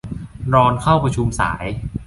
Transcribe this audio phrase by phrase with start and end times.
[0.53, 1.65] รอนเข้าประชุมสาย